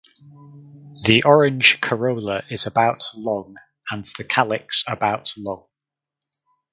[1.05, 3.57] The orange corolla is about long
[3.91, 5.67] and the calyx about long.